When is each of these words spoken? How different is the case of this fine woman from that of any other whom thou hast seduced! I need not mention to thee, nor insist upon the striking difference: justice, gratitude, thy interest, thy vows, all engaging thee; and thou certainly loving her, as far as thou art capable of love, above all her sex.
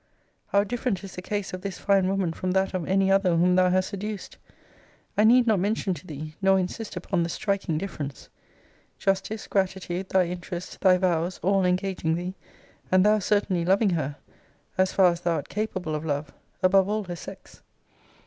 How 0.47 0.63
different 0.63 1.03
is 1.03 1.13
the 1.13 1.21
case 1.21 1.53
of 1.53 1.61
this 1.61 1.77
fine 1.77 2.07
woman 2.07 2.33
from 2.33 2.53
that 2.53 2.73
of 2.73 2.87
any 2.87 3.11
other 3.11 3.37
whom 3.37 3.55
thou 3.55 3.69
hast 3.69 3.89
seduced! 3.89 4.39
I 5.15 5.23
need 5.23 5.45
not 5.45 5.59
mention 5.59 5.93
to 5.93 6.07
thee, 6.07 6.33
nor 6.41 6.57
insist 6.57 6.95
upon 6.97 7.21
the 7.21 7.29
striking 7.29 7.77
difference: 7.77 8.27
justice, 8.97 9.45
gratitude, 9.45 10.09
thy 10.09 10.25
interest, 10.25 10.81
thy 10.81 10.97
vows, 10.97 11.39
all 11.43 11.65
engaging 11.65 12.15
thee; 12.15 12.33
and 12.91 13.05
thou 13.05 13.19
certainly 13.19 13.63
loving 13.63 13.91
her, 13.91 14.15
as 14.75 14.91
far 14.91 15.11
as 15.11 15.21
thou 15.21 15.33
art 15.33 15.49
capable 15.49 15.93
of 15.93 16.03
love, 16.03 16.33
above 16.63 16.89
all 16.89 17.03
her 17.03 17.15
sex. 17.15 17.61